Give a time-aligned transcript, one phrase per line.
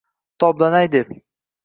[0.39, 1.09] Toblanay deb